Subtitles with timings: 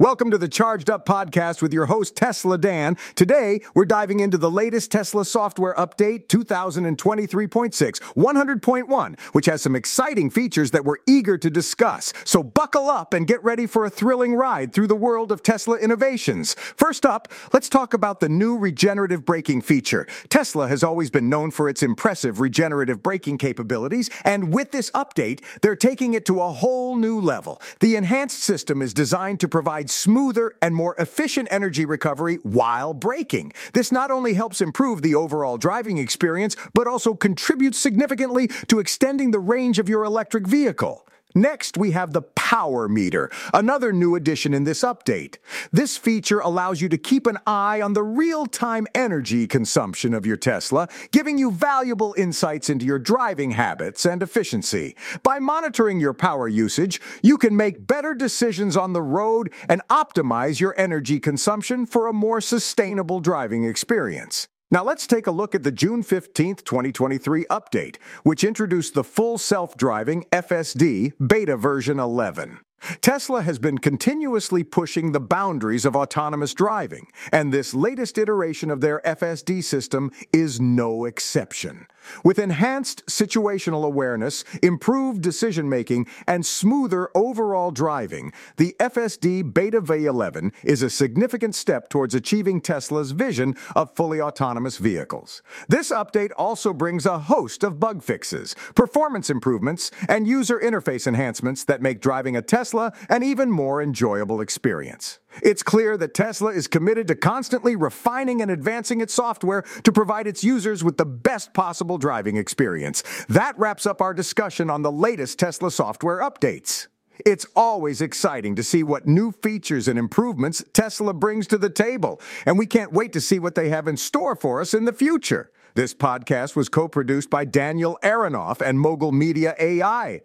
[0.00, 2.96] Welcome to the Charged Up Podcast with your host, Tesla Dan.
[3.14, 10.30] Today, we're diving into the latest Tesla software update 2023.6, 100.1, which has some exciting
[10.30, 12.12] features that we're eager to discuss.
[12.24, 15.78] So buckle up and get ready for a thrilling ride through the world of Tesla
[15.78, 16.54] innovations.
[16.54, 20.08] First up, let's talk about the new regenerative braking feature.
[20.28, 25.44] Tesla has always been known for its impressive regenerative braking capabilities, and with this update,
[25.62, 27.62] they're taking it to a whole new level.
[27.78, 33.52] The enhanced system is designed to provide smoother and more efficient energy recovery while braking.
[33.72, 39.30] This not only helps improve the overall driving experience, but also contributes significantly to extending
[39.30, 41.06] the range of your electric vehicle.
[41.34, 45.38] Next, we have the Power Meter, another new addition in this update.
[45.72, 50.24] This feature allows you to keep an eye on the real time energy consumption of
[50.24, 54.94] your Tesla, giving you valuable insights into your driving habits and efficiency.
[55.24, 60.60] By monitoring your power usage, you can make better decisions on the road and optimize
[60.60, 64.46] your energy consumption for a more sustainable driving experience.
[64.70, 69.36] Now let's take a look at the June 15th, 2023 update, which introduced the full
[69.36, 72.60] self-driving FSD beta version 11.
[73.00, 78.80] Tesla has been continuously pushing the boundaries of autonomous driving, and this latest iteration of
[78.80, 81.86] their FSD system is no exception.
[82.22, 90.52] With enhanced situational awareness, improved decision making, and smoother overall driving, the FSD Beta V11
[90.62, 95.42] is a significant step towards achieving Tesla's vision of fully autonomous vehicles.
[95.68, 101.64] This update also brings a host of bug fixes, performance improvements, and user interface enhancements
[101.64, 102.42] that make driving a
[102.74, 105.20] Tesla an even more enjoyable experience.
[105.42, 110.26] It's clear that Tesla is committed to constantly refining and advancing its software to provide
[110.26, 113.04] its users with the best possible driving experience.
[113.28, 116.88] That wraps up our discussion on the latest Tesla software updates.
[117.24, 122.20] It's always exciting to see what new features and improvements Tesla brings to the table,
[122.44, 124.92] and we can't wait to see what they have in store for us in the
[124.92, 125.52] future.
[125.76, 130.22] This podcast was co produced by Daniel Aharonoff and Mogul Media AI.